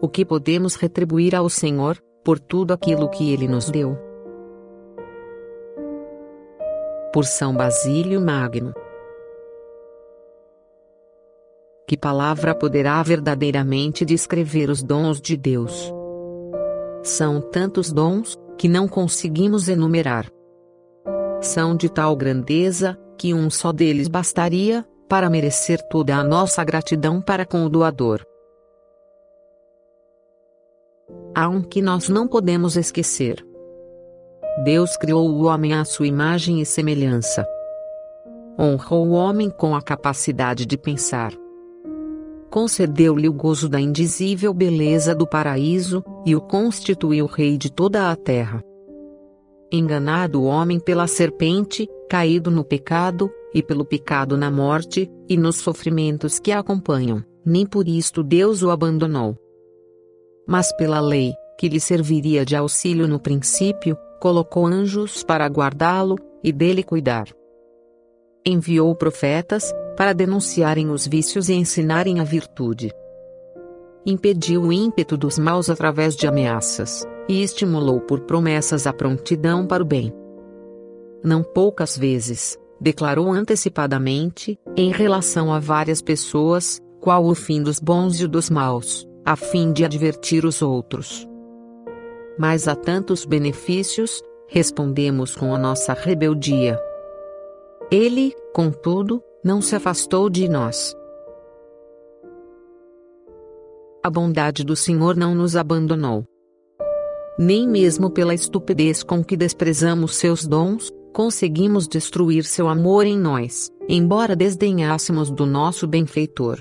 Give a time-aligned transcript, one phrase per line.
[0.00, 3.96] o que podemos retribuir ao Senhor, por tudo aquilo que Ele nos deu?
[7.12, 8.74] Por São Basílio Magno.
[11.88, 15.92] Que palavra poderá verdadeiramente descrever os dons de Deus?
[17.02, 20.26] São tantos dons, que não conseguimos enumerar.
[21.40, 27.20] São de tal grandeza, que um só deles bastaria, para merecer toda a nossa gratidão
[27.20, 28.20] para com o doador.
[31.34, 33.44] Há um que nós não podemos esquecer.
[34.64, 37.46] Deus criou o homem à sua imagem e semelhança.
[38.58, 41.32] Honrou o homem com a capacidade de pensar.
[42.50, 48.16] Concedeu-lhe o gozo da indizível beleza do paraíso, e o constituiu rei de toda a
[48.16, 48.64] terra.
[49.70, 55.56] Enganado o homem pela serpente, caído no pecado, e pelo pecado na morte, e nos
[55.56, 59.36] sofrimentos que a acompanham, nem por isto Deus o abandonou.
[60.46, 66.52] Mas pela lei, que lhe serviria de auxílio no princípio, colocou anjos para guardá-lo, e
[66.52, 67.26] dele cuidar.
[68.44, 72.92] Enviou profetas, para denunciarem os vícios e ensinarem a virtude.
[74.04, 79.82] Impediu o ímpeto dos maus através de ameaças, e estimulou por promessas a prontidão para
[79.82, 80.12] o bem.
[81.24, 88.20] Não poucas vezes, declarou antecipadamente, em relação a várias pessoas, qual o fim dos bons
[88.20, 91.28] e dos maus, a fim de advertir os outros.
[92.38, 96.78] Mas há tantos benefícios, respondemos com a nossa rebeldia.
[97.90, 100.96] Ele, contudo, não se afastou de nós.
[104.00, 106.24] A bondade do Senhor não nos abandonou.
[107.36, 113.72] Nem mesmo pela estupidez com que desprezamos seus dons, conseguimos destruir seu amor em nós,
[113.88, 116.60] embora desdenhássemos do nosso benfeitor.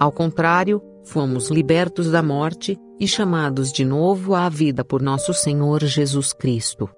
[0.00, 5.82] Ao contrário, fomos libertos da morte, e chamados de novo à vida por nosso Senhor
[5.84, 6.88] Jesus Cristo.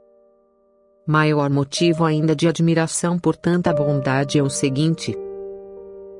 [1.07, 5.17] Maior motivo ainda de admiração por tanta bondade é o seguinte: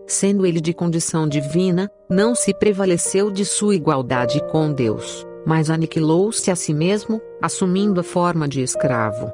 [0.07, 6.51] sendo ele de condição divina, não se prevaleceu de sua igualdade com Deus, mas aniquilou-se
[6.51, 9.31] a si mesmo, assumindo a forma de escravo.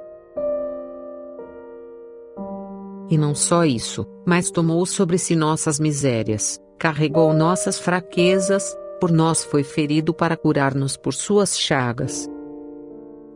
[3.10, 9.44] E não só isso, mas tomou sobre si nossas misérias, carregou nossas fraquezas, por nós
[9.44, 12.28] foi ferido para curar-nos por suas chagas.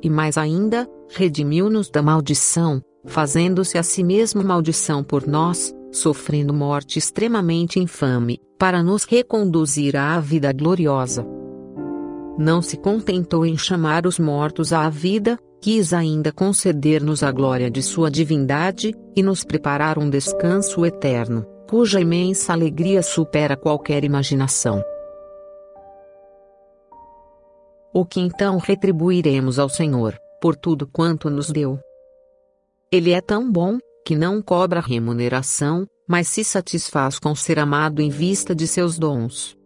[0.03, 6.99] E mais ainda, redimiu-nos da maldição, fazendo-se a si mesmo maldição por nós, sofrendo morte
[6.99, 11.25] extremamente infame, para nos reconduzir à vida gloriosa.
[12.37, 17.81] Não se contentou em chamar os mortos à vida, quis ainda conceder-nos a glória de
[17.81, 24.83] sua divindade, e nos preparar um descanso eterno, cuja imensa alegria supera qualquer imaginação.
[27.93, 31.79] O que então retribuiremos ao Senhor, por tudo quanto nos deu?
[32.93, 38.11] Ele é tão bom, que não cobra remuneração, mas se satisfaz com ser amado em
[38.11, 39.57] vista de seus dons.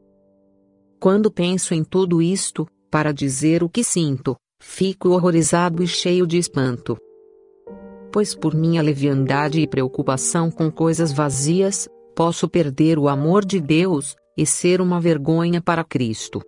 [0.98, 6.38] Quando penso em tudo isto, para dizer o que sinto, fico horrorizado e cheio de
[6.38, 6.96] espanto.
[8.12, 14.16] Pois por minha leviandade e preocupação com coisas vazias, posso perder o amor de Deus,
[14.36, 16.40] e ser uma vergonha para Cristo.